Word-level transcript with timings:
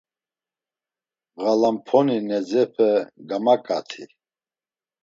Ğalamponi 1.41 2.17
nedzepe 2.29 2.89
gamaǩati. 3.27 4.03